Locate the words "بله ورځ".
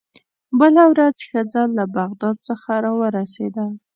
0.59-1.15